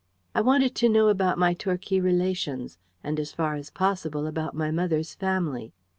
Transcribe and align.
I 0.33 0.41
wanted 0.41 0.73
to 0.77 0.89
know 0.89 1.09
about 1.09 1.37
my 1.37 1.53
Torquay 1.53 1.99
relations, 1.99 2.79
and 3.03 3.19
as 3.19 3.33
far 3.33 3.53
as 3.53 3.69
possible 3.69 4.25
about 4.25 4.55
my 4.55 4.71
mother's 4.71 5.13
family. 5.13 5.73